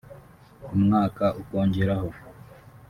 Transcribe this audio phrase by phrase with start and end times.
[0.75, 2.09] umwaka ukongeraho